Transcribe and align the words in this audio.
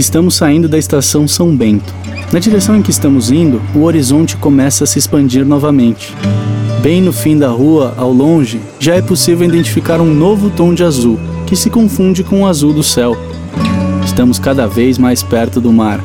Estamos 0.00 0.34
saindo 0.36 0.66
da 0.66 0.78
estação 0.78 1.28
São 1.28 1.54
Bento. 1.54 1.94
Na 2.32 2.38
direção 2.38 2.74
em 2.74 2.80
que 2.80 2.90
estamos 2.90 3.30
indo, 3.30 3.60
o 3.74 3.82
horizonte 3.82 4.34
começa 4.34 4.84
a 4.84 4.86
se 4.86 4.98
expandir 4.98 5.44
novamente. 5.44 6.16
Bem 6.82 7.02
no 7.02 7.12
fim 7.12 7.36
da 7.36 7.48
rua, 7.48 7.92
ao 7.98 8.10
longe, 8.10 8.62
já 8.78 8.94
é 8.94 9.02
possível 9.02 9.46
identificar 9.46 10.00
um 10.00 10.10
novo 10.10 10.48
tom 10.48 10.72
de 10.72 10.82
azul, 10.82 11.20
que 11.46 11.54
se 11.54 11.68
confunde 11.68 12.24
com 12.24 12.40
o 12.40 12.46
azul 12.46 12.72
do 12.72 12.82
céu. 12.82 13.14
Estamos 14.02 14.38
cada 14.38 14.66
vez 14.66 14.96
mais 14.96 15.22
perto 15.22 15.60
do 15.60 15.70
mar. 15.70 16.02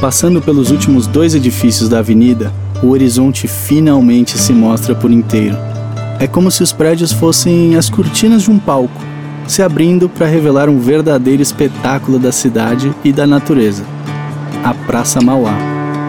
Passando 0.00 0.42
pelos 0.42 0.72
últimos 0.72 1.06
dois 1.06 1.32
edifícios 1.32 1.88
da 1.88 2.00
avenida, 2.00 2.52
o 2.82 2.88
horizonte 2.88 3.46
finalmente 3.46 4.36
se 4.36 4.52
mostra 4.52 4.96
por 4.96 5.12
inteiro. 5.12 5.56
É 6.18 6.26
como 6.26 6.50
se 6.50 6.64
os 6.64 6.72
prédios 6.72 7.12
fossem 7.12 7.76
as 7.76 7.88
cortinas 7.88 8.42
de 8.42 8.50
um 8.50 8.58
palco, 8.58 9.00
se 9.48 9.62
abrindo 9.62 10.08
para 10.08 10.26
revelar 10.26 10.68
um 10.68 10.78
verdadeiro 10.78 11.42
espetáculo 11.42 12.20
da 12.20 12.30
cidade 12.30 12.94
e 13.02 13.12
da 13.12 13.26
natureza 13.26 13.98
a 14.64 14.74
Praça 14.74 15.20
Mauá. 15.20 15.54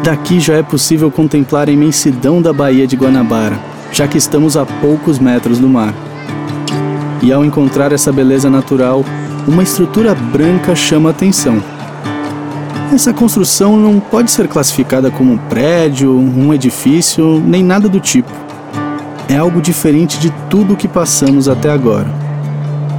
Daqui 0.03 0.39
já 0.39 0.55
é 0.55 0.63
possível 0.63 1.11
contemplar 1.11 1.67
a 1.67 1.71
imensidão 1.71 2.41
da 2.41 2.53
Baía 2.53 2.87
de 2.87 2.95
Guanabara, 2.95 3.59
já 3.91 4.07
que 4.07 4.17
estamos 4.17 4.57
a 4.57 4.65
poucos 4.65 5.19
metros 5.19 5.59
do 5.59 5.67
mar. 5.67 5.93
E 7.21 7.31
ao 7.31 7.43
encontrar 7.43 7.91
essa 7.91 8.11
beleza 8.11 8.49
natural, 8.49 9.03
uma 9.47 9.63
estrutura 9.63 10.15
branca 10.15 10.75
chama 10.75 11.09
a 11.09 11.11
atenção. 11.11 11.61
Essa 12.93 13.13
construção 13.13 13.77
não 13.77 13.99
pode 13.99 14.31
ser 14.31 14.47
classificada 14.47 15.11
como 15.11 15.33
um 15.33 15.37
prédio, 15.37 16.17
um 16.17 16.53
edifício, 16.53 17.41
nem 17.45 17.63
nada 17.63 17.87
do 17.87 17.99
tipo. 17.99 18.31
É 19.27 19.37
algo 19.37 19.61
diferente 19.61 20.17
de 20.17 20.31
tudo 20.49 20.73
o 20.73 20.77
que 20.77 20.87
passamos 20.87 21.47
até 21.47 21.69
agora. 21.69 22.28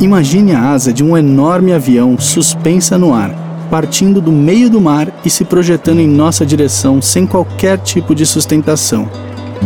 Imagine 0.00 0.52
a 0.52 0.70
asa 0.70 0.92
de 0.92 1.04
um 1.04 1.16
enorme 1.16 1.72
avião 1.72 2.18
suspensa 2.18 2.98
no 2.98 3.14
ar 3.14 3.51
partindo 3.70 4.20
do 4.20 4.32
meio 4.32 4.68
do 4.68 4.80
mar 4.80 5.12
e 5.24 5.30
se 5.30 5.45
projetando 5.45 6.01
em 6.01 6.09
nossa 6.09 6.45
direção 6.45 7.01
sem 7.01 7.24
qualquer 7.24 7.79
tipo 7.79 8.15
de 8.15 8.26
sustentação, 8.26 9.09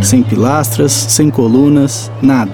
sem 0.02 0.22
pilastras, 0.22 0.92
sem 0.92 1.30
colunas, 1.30 2.12
nada. 2.20 2.52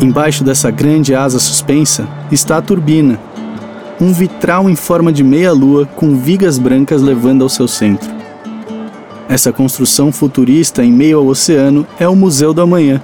Embaixo 0.00 0.42
dessa 0.42 0.70
grande 0.70 1.14
asa 1.14 1.38
suspensa 1.38 2.08
está 2.32 2.56
a 2.56 2.62
turbina, 2.62 3.20
um 4.00 4.12
vitral 4.12 4.70
em 4.70 4.74
forma 4.74 5.12
de 5.12 5.22
meia-lua 5.22 5.84
com 5.84 6.16
vigas 6.16 6.58
brancas 6.58 7.02
levando 7.02 7.42
ao 7.42 7.48
seu 7.48 7.68
centro. 7.68 8.08
Essa 9.28 9.52
construção 9.52 10.10
futurista 10.10 10.82
em 10.82 10.90
meio 10.90 11.18
ao 11.18 11.26
oceano 11.26 11.86
é 11.98 12.08
o 12.08 12.16
Museu 12.16 12.54
do 12.54 12.62
Amanhã, 12.62 13.02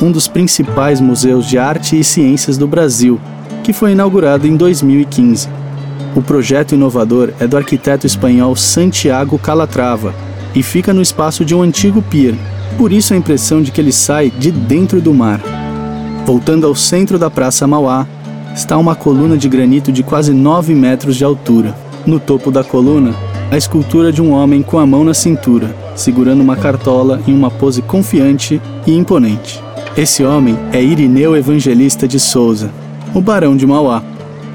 um 0.00 0.10
dos 0.10 0.28
principais 0.28 1.00
museus 1.00 1.46
de 1.46 1.58
arte 1.58 1.98
e 1.98 2.04
ciências 2.04 2.58
do 2.58 2.66
Brasil, 2.66 3.20
que 3.62 3.72
foi 3.72 3.92
inaugurado 3.92 4.46
em 4.46 4.56
2015. 4.56 5.48
O 6.14 6.22
projeto 6.22 6.74
inovador 6.74 7.32
é 7.40 7.46
do 7.46 7.56
arquiteto 7.56 8.06
espanhol 8.06 8.54
Santiago 8.56 9.38
Calatrava 9.38 10.14
e 10.54 10.62
fica 10.62 10.92
no 10.92 11.02
espaço 11.02 11.44
de 11.44 11.54
um 11.54 11.62
antigo 11.62 12.00
pier, 12.02 12.34
por 12.78 12.92
isso 12.92 13.12
a 13.12 13.16
impressão 13.16 13.62
de 13.62 13.70
que 13.70 13.80
ele 13.80 13.92
sai 13.92 14.30
de 14.30 14.50
dentro 14.50 15.00
do 15.00 15.12
mar. 15.12 15.40
Voltando 16.24 16.66
ao 16.66 16.74
centro 16.74 17.18
da 17.18 17.30
Praça 17.30 17.66
Mauá, 17.66 18.06
está 18.54 18.76
uma 18.76 18.94
coluna 18.94 19.36
de 19.36 19.48
granito 19.48 19.92
de 19.92 20.02
quase 20.02 20.32
9 20.32 20.74
metros 20.74 21.16
de 21.16 21.24
altura. 21.24 21.74
No 22.06 22.18
topo 22.18 22.50
da 22.50 22.64
coluna, 22.64 23.14
a 23.50 23.56
escultura 23.56 24.10
de 24.10 24.22
um 24.22 24.32
homem 24.32 24.62
com 24.62 24.78
a 24.78 24.86
mão 24.86 25.04
na 25.04 25.14
cintura, 25.14 25.74
segurando 25.94 26.40
uma 26.40 26.56
cartola 26.56 27.20
em 27.26 27.34
uma 27.34 27.50
pose 27.50 27.82
confiante 27.82 28.60
e 28.86 28.96
imponente. 28.96 29.65
Esse 29.96 30.22
homem 30.22 30.58
é 30.74 30.82
Irineu 30.82 31.34
Evangelista 31.34 32.06
de 32.06 32.20
Souza, 32.20 32.70
o 33.14 33.20
Barão 33.22 33.56
de 33.56 33.66
Mauá. 33.66 34.02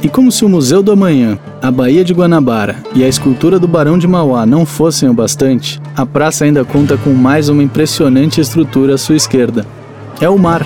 E 0.04 0.08
como 0.08 0.32
se 0.32 0.46
o 0.46 0.50
Museu 0.50 0.84
do 0.84 0.92
Amanhã, 0.92 1.40
a 1.60 1.72
Baía 1.72 2.04
de 2.04 2.14
Guanabara 2.14 2.84
e 2.94 3.04
a 3.04 3.08
escultura 3.08 3.58
do 3.58 3.68
Barão 3.68 3.98
de 3.98 4.08
Mauá 4.08 4.46
não 4.46 4.68
fossem 4.68 5.10
o 5.10 5.14
bastante, 5.16 5.82
a 5.98 6.06
praça 6.06 6.46
ainda 6.46 6.64
conta 6.64 6.96
com 6.96 7.10
mais 7.14 7.50
uma 7.50 7.64
impressionante 7.64 8.40
estrutura 8.40 8.94
à 8.94 8.98
sua 9.00 9.16
esquerda. 9.16 9.66
É 10.20 10.30
o 10.30 10.38
mar. 10.38 10.64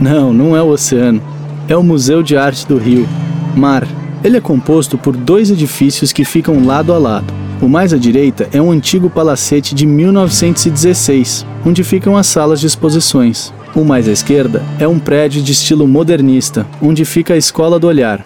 Não, 0.00 0.32
não 0.32 0.56
é 0.56 0.62
o 0.62 0.68
oceano. 0.68 1.20
É 1.66 1.76
o 1.76 1.82
Museu 1.82 2.22
de 2.22 2.36
Arte 2.36 2.68
do 2.68 2.78
Rio. 2.78 3.08
Mar. 3.56 3.84
Ele 4.22 4.36
é 4.36 4.40
composto 4.40 4.96
por 4.96 5.16
dois 5.16 5.50
edifícios 5.50 6.12
que 6.12 6.24
ficam 6.24 6.64
lado 6.64 6.92
a 6.92 6.98
lado. 6.98 7.34
O 7.60 7.68
mais 7.68 7.92
à 7.92 7.98
direita 7.98 8.48
é 8.52 8.62
um 8.62 8.70
antigo 8.70 9.10
palacete 9.10 9.74
de 9.74 9.84
1916, 9.84 11.44
onde 11.66 11.82
ficam 11.82 12.16
as 12.16 12.28
salas 12.28 12.60
de 12.60 12.68
exposições. 12.68 13.52
O 13.74 13.82
mais 13.82 14.08
à 14.08 14.12
esquerda 14.12 14.62
é 14.78 14.86
um 14.86 15.00
prédio 15.00 15.42
de 15.42 15.50
estilo 15.50 15.88
modernista, 15.88 16.64
onde 16.80 17.04
fica 17.04 17.34
a 17.34 17.36
Escola 17.36 17.76
do 17.76 17.88
Olhar, 17.88 18.24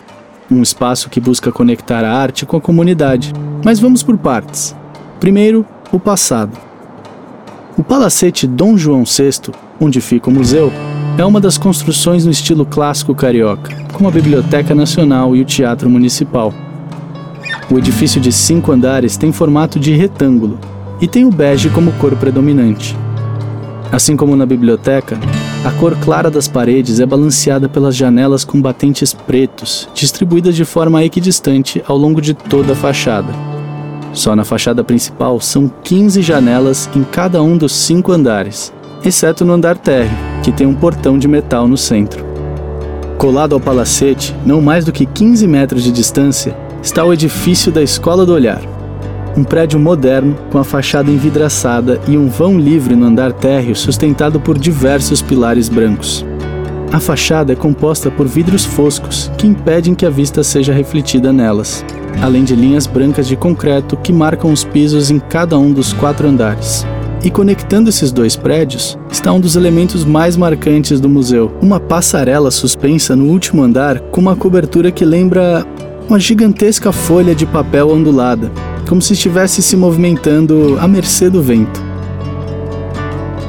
um 0.50 0.60
espaço 0.60 1.08
que 1.08 1.18
busca 1.18 1.50
conectar 1.50 2.04
a 2.04 2.12
arte 2.12 2.44
com 2.44 2.58
a 2.58 2.60
comunidade. 2.60 3.32
Mas 3.64 3.80
vamos 3.80 4.02
por 4.02 4.18
partes. 4.18 4.76
Primeiro, 5.18 5.64
o 5.90 5.98
passado. 5.98 6.52
O 7.78 7.82
palacete 7.82 8.46
Dom 8.46 8.76
João 8.76 9.04
VI, 9.04 9.50
onde 9.80 10.02
fica 10.02 10.28
o 10.28 10.32
museu, 10.32 10.70
é 11.16 11.24
uma 11.24 11.40
das 11.40 11.56
construções 11.56 12.26
no 12.26 12.30
estilo 12.30 12.66
clássico 12.66 13.14
carioca, 13.14 13.74
com 13.94 14.06
a 14.06 14.10
Biblioteca 14.10 14.74
Nacional 14.74 15.34
e 15.34 15.40
o 15.40 15.46
Teatro 15.46 15.88
Municipal. 15.88 16.52
O 17.70 17.78
edifício 17.78 18.20
de 18.20 18.32
cinco 18.32 18.70
andares 18.70 19.16
tem 19.16 19.32
formato 19.32 19.80
de 19.80 19.92
retângulo 19.92 20.58
e 21.00 21.08
tem 21.08 21.24
o 21.24 21.30
bege 21.30 21.70
como 21.70 21.92
cor 21.92 22.14
predominante. 22.16 22.94
Assim 23.90 24.16
como 24.16 24.36
na 24.36 24.44
biblioteca, 24.44 25.18
a 25.64 25.70
cor 25.72 25.96
clara 25.96 26.30
das 26.30 26.46
paredes 26.46 27.00
é 27.00 27.06
balanceada 27.06 27.68
pelas 27.68 27.96
janelas 27.96 28.44
com 28.44 28.60
batentes 28.60 29.14
pretos, 29.14 29.88
distribuídas 29.94 30.54
de 30.54 30.64
forma 30.64 31.02
equidistante 31.02 31.82
ao 31.86 31.96
longo 31.96 32.20
de 32.20 32.34
toda 32.34 32.74
a 32.74 32.76
fachada. 32.76 33.32
Só 34.12 34.36
na 34.36 34.44
fachada 34.44 34.84
principal 34.84 35.40
são 35.40 35.70
15 35.82 36.20
janelas 36.20 36.88
em 36.94 37.02
cada 37.02 37.42
um 37.42 37.56
dos 37.56 37.72
cinco 37.72 38.12
andares, 38.12 38.72
exceto 39.04 39.44
no 39.44 39.54
andar 39.54 39.78
térreo, 39.78 40.16
que 40.42 40.52
tem 40.52 40.66
um 40.66 40.74
portão 40.74 41.18
de 41.18 41.26
metal 41.26 41.66
no 41.66 41.76
centro. 41.76 42.26
Colado 43.16 43.54
ao 43.54 43.60
palacete, 43.60 44.34
não 44.44 44.60
mais 44.60 44.84
do 44.84 44.92
que 44.92 45.06
15 45.06 45.46
metros 45.46 45.82
de 45.82 45.90
distância, 45.90 46.56
está 46.82 47.04
o 47.04 47.12
edifício 47.12 47.72
da 47.72 47.82
Escola 47.82 48.24
do 48.24 48.32
Olhar, 48.32 48.62
um 49.38 49.44
prédio 49.44 49.78
moderno 49.78 50.36
com 50.50 50.58
a 50.58 50.64
fachada 50.64 51.08
envidraçada 51.08 52.00
e 52.08 52.18
um 52.18 52.28
vão 52.28 52.58
livre 52.58 52.96
no 52.96 53.06
andar 53.06 53.32
térreo 53.32 53.76
sustentado 53.76 54.40
por 54.40 54.58
diversos 54.58 55.22
pilares 55.22 55.68
brancos. 55.68 56.26
A 56.90 56.98
fachada 56.98 57.52
é 57.52 57.56
composta 57.56 58.10
por 58.10 58.26
vidros 58.26 58.64
foscos 58.64 59.30
que 59.38 59.46
impedem 59.46 59.94
que 59.94 60.04
a 60.04 60.10
vista 60.10 60.42
seja 60.42 60.72
refletida 60.72 61.32
nelas, 61.32 61.84
além 62.20 62.42
de 62.42 62.56
linhas 62.56 62.86
brancas 62.86 63.28
de 63.28 63.36
concreto 63.36 63.96
que 63.96 64.12
marcam 64.12 64.50
os 64.50 64.64
pisos 64.64 65.08
em 65.08 65.20
cada 65.20 65.56
um 65.56 65.72
dos 65.72 65.92
quatro 65.92 66.26
andares. 66.26 66.84
E 67.22 67.30
conectando 67.30 67.90
esses 67.90 68.10
dois 68.10 68.34
prédios 68.34 68.98
está 69.08 69.32
um 69.32 69.38
dos 69.38 69.54
elementos 69.54 70.04
mais 70.04 70.36
marcantes 70.36 71.00
do 71.00 71.08
museu, 71.08 71.52
uma 71.62 71.78
passarela 71.78 72.50
suspensa 72.50 73.14
no 73.14 73.26
último 73.26 73.62
andar 73.62 74.00
com 74.00 74.20
uma 74.20 74.34
cobertura 74.34 74.90
que 74.90 75.04
lembra 75.04 75.64
uma 76.08 76.18
gigantesca 76.18 76.90
folha 76.90 77.34
de 77.34 77.44
papel 77.44 77.90
ondulada, 77.90 78.50
como 78.88 79.02
se 79.02 79.12
estivesse 79.12 79.60
se 79.60 79.76
movimentando 79.76 80.78
à 80.80 80.88
mercê 80.88 81.28
do 81.28 81.42
vento. 81.42 81.80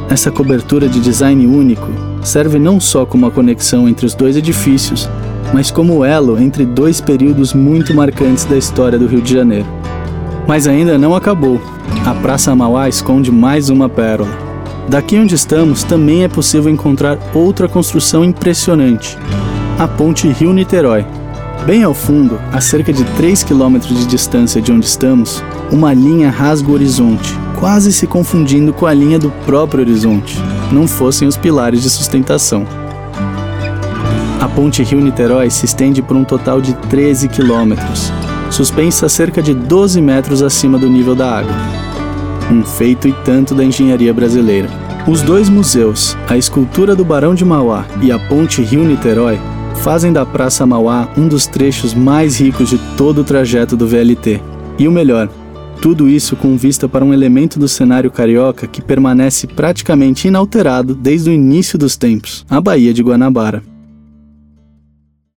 Essa 0.09 0.29
cobertura 0.29 0.89
de 0.89 0.99
design 0.99 1.47
único 1.47 1.87
serve 2.21 2.59
não 2.59 2.79
só 2.79 3.05
como 3.05 3.25
a 3.25 3.31
conexão 3.31 3.87
entre 3.87 4.05
os 4.05 4.13
dois 4.13 4.35
edifícios, 4.35 5.09
mas 5.53 5.71
como 5.71 6.03
elo 6.03 6.37
entre 6.37 6.65
dois 6.65 6.99
períodos 6.99 7.53
muito 7.53 7.93
marcantes 7.93 8.43
da 8.43 8.57
história 8.57 8.99
do 8.99 9.07
Rio 9.07 9.21
de 9.21 9.33
Janeiro. 9.33 9.67
Mas 10.45 10.67
ainda 10.67 10.97
não 10.97 11.15
acabou. 11.15 11.61
A 12.05 12.13
Praça 12.13 12.53
Mauá 12.53 12.89
esconde 12.89 13.31
mais 13.31 13.69
uma 13.69 13.87
pérola. 13.87 14.37
Daqui 14.89 15.17
onde 15.17 15.35
estamos 15.35 15.83
também 15.83 16.23
é 16.23 16.27
possível 16.27 16.69
encontrar 16.69 17.17
outra 17.33 17.67
construção 17.69 18.25
impressionante: 18.25 19.17
a 19.77 19.87
Ponte 19.87 20.27
Rio-Niterói, 20.27 21.05
Bem 21.65 21.83
ao 21.83 21.93
fundo, 21.93 22.39
a 22.51 22.61
cerca 22.61 22.91
de 22.91 23.03
3 23.03 23.43
km 23.43 23.77
de 23.79 24.05
distância 24.07 24.61
de 24.61 24.71
onde 24.71 24.85
estamos, 24.85 25.43
uma 25.71 25.93
linha 25.93 26.29
rasga 26.29 26.69
o 26.69 26.73
horizonte, 26.73 27.37
quase 27.59 27.91
se 27.91 28.07
confundindo 28.07 28.73
com 28.73 28.85
a 28.85 28.93
linha 28.93 29.19
do 29.19 29.29
próprio 29.45 29.81
horizonte, 29.81 30.37
não 30.71 30.87
fossem 30.87 31.27
os 31.27 31.37
pilares 31.37 31.83
de 31.83 31.89
sustentação. 31.89 32.65
A 34.39 34.47
ponte 34.47 34.81
Rio-Niterói 34.81 35.49
se 35.49 35.65
estende 35.65 36.01
por 36.01 36.15
um 36.15 36.23
total 36.23 36.61
de 36.61 36.73
13 36.73 37.27
quilômetros, 37.27 38.11
suspensa 38.49 39.05
a 39.05 39.09
cerca 39.09 39.41
de 39.41 39.53
12 39.53 40.01
metros 40.01 40.41
acima 40.41 40.79
do 40.79 40.89
nível 40.89 41.13
da 41.13 41.39
água. 41.39 41.55
Um 42.49 42.63
feito 42.63 43.07
e 43.07 43.13
tanto 43.25 43.53
da 43.53 43.63
engenharia 43.63 44.13
brasileira. 44.13 44.69
Os 45.07 45.21
dois 45.21 45.49
museus, 45.49 46.17
a 46.27 46.37
escultura 46.37 46.95
do 46.95 47.05
Barão 47.05 47.35
de 47.35 47.45
Mauá 47.45 47.85
e 48.01 48.11
a 48.11 48.17
ponte 48.17 48.61
Rio-Niterói, 48.61 49.39
fazem 49.79 50.11
da 50.11 50.25
Praça 50.25 50.65
Mauá 50.65 51.07
um 51.17 51.27
dos 51.27 51.47
trechos 51.47 51.93
mais 51.93 52.39
ricos 52.39 52.69
de 52.69 52.77
todo 52.97 53.21
o 53.21 53.23
trajeto 53.23 53.77
do 53.77 53.87
VLT. 53.87 54.41
E 54.77 54.87
o 54.87 54.91
melhor, 54.91 55.29
tudo 55.81 56.09
isso 56.09 56.35
com 56.35 56.57
vista 56.57 56.87
para 56.89 57.03
um 57.03 57.13
elemento 57.13 57.57
do 57.57 57.67
cenário 57.67 58.11
carioca 58.11 58.67
que 58.67 58.81
permanece 58.81 59.47
praticamente 59.47 60.27
inalterado 60.27 60.93
desde 60.93 61.29
o 61.29 61.33
início 61.33 61.79
dos 61.79 61.95
tempos, 61.95 62.45
a 62.49 62.59
Baía 62.59 62.93
de 62.93 63.01
Guanabara. 63.01 63.63